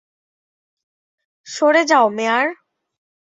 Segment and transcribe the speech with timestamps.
[1.47, 2.47] সরে যাও, মেয়ার!